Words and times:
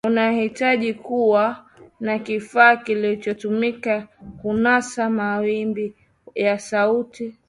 unahitaji 0.07 0.93
kuwa 0.93 1.65
na 1.99 2.19
kifaa 2.19 2.75
kinachotumika 2.77 4.07
kunasa 4.41 5.09
mawimbi 5.09 5.95
ya 6.35 6.59
sauti 6.59 7.35